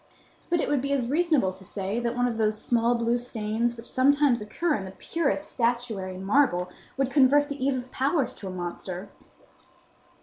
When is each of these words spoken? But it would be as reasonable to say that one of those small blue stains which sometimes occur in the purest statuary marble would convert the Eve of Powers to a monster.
But 0.49 0.59
it 0.59 0.67
would 0.67 0.81
be 0.81 0.91
as 0.93 1.07
reasonable 1.07 1.53
to 1.53 1.63
say 1.63 1.99
that 1.99 2.15
one 2.15 2.27
of 2.27 2.39
those 2.39 2.59
small 2.59 2.95
blue 2.95 3.19
stains 3.19 3.77
which 3.77 3.85
sometimes 3.85 4.41
occur 4.41 4.73
in 4.73 4.83
the 4.83 4.89
purest 4.97 5.51
statuary 5.51 6.17
marble 6.17 6.71
would 6.97 7.11
convert 7.11 7.49
the 7.49 7.63
Eve 7.63 7.75
of 7.75 7.91
Powers 7.91 8.33
to 8.33 8.47
a 8.47 8.51
monster. 8.51 9.11